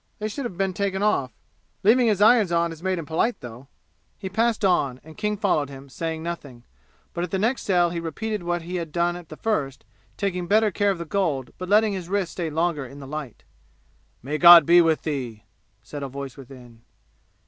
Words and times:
They 0.17 0.27
should 0.29 0.45
have 0.45 0.57
been 0.57 0.73
taken 0.73 1.03
off. 1.03 1.29
Leaving 1.83 2.07
his 2.07 2.23
irons 2.23 2.51
on 2.51 2.71
has 2.71 2.81
made 2.81 2.97
him 2.97 3.05
polite, 3.05 3.39
though." 3.39 3.67
He 4.17 4.29
passed 4.29 4.65
on, 4.65 4.99
and 5.03 5.15
King 5.15 5.37
followed 5.37 5.69
him, 5.69 5.89
saying 5.89 6.23
nothing. 6.23 6.63
But 7.13 7.23
at 7.23 7.29
the 7.29 7.37
next 7.37 7.61
cell 7.61 7.91
he 7.91 7.99
repeated 7.99 8.41
what 8.41 8.63
he 8.63 8.77
had 8.77 8.91
done 8.91 9.15
at 9.15 9.29
the 9.29 9.37
first, 9.37 9.85
taking 10.17 10.47
better 10.47 10.71
care 10.71 10.89
of 10.89 10.97
the 10.97 11.05
gold 11.05 11.51
but 11.59 11.69
letting 11.69 11.93
his 11.93 12.09
wrist 12.09 12.31
stay 12.31 12.49
longer 12.49 12.83
in 12.87 12.97
the 12.99 13.05
light. 13.05 13.43
"May 14.23 14.39
God 14.39 14.65
be 14.65 14.81
with 14.81 15.03
thee!" 15.03 15.43
said 15.83 16.01
a 16.01 16.07
voice 16.07 16.35
within. 16.35 16.81